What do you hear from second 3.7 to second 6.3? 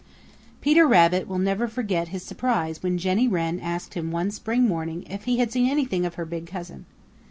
him one spring morning if he had seen anything of her